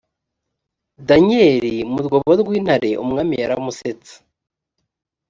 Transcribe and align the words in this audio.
danyeli 1.07 1.75
mu 1.91 1.99
rwobo 2.05 2.31
rw 2.41 2.49
intare 2.59 2.89
umwami 3.03 3.33
yaramusetse 3.41 4.13